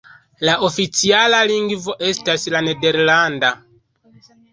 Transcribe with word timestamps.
La 0.47 0.53
oficiala 0.67 1.41
lingvo 1.51 1.95
estas 2.07 2.47
la 2.55 2.61
nederlanda. 2.69 3.53